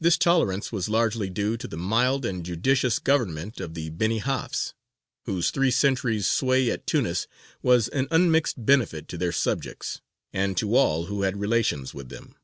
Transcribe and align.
This 0.00 0.16
tolerance 0.16 0.72
was 0.72 0.88
largely 0.88 1.28
due 1.28 1.58
to 1.58 1.68
the 1.68 1.76
mild 1.76 2.24
and 2.24 2.42
judicious 2.46 2.98
government 2.98 3.60
of 3.60 3.74
the 3.74 3.90
Benī 3.90 4.22
Hafs, 4.22 4.72
whose 5.26 5.50
three 5.50 5.70
centuries' 5.70 6.26
sway 6.26 6.70
at 6.70 6.86
Tunis 6.86 7.26
was 7.60 7.88
an 7.88 8.08
unmixed 8.10 8.64
benefit 8.64 9.06
to 9.08 9.18
their 9.18 9.32
subjects, 9.32 10.00
and 10.32 10.56
to 10.56 10.74
all 10.74 11.04
who 11.12 11.24
had 11.24 11.36
relations 11.36 11.92
with 11.92 12.08
them. 12.08 12.36